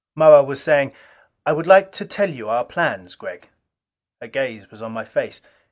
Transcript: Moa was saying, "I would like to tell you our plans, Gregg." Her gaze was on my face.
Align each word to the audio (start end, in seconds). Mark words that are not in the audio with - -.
Moa 0.15 0.41
was 0.41 0.63
saying, 0.63 0.93
"I 1.45 1.53
would 1.53 1.67
like 1.67 1.91
to 1.91 2.05
tell 2.07 2.31
you 2.31 2.49
our 2.49 2.65
plans, 2.65 3.13
Gregg." 3.13 3.49
Her 4.19 4.25
gaze 4.27 4.71
was 4.71 4.81
on 4.81 4.93
my 4.93 5.05
face. 5.05 5.43